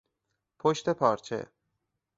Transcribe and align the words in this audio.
پشت 0.59 0.89
پارچه 0.89 1.47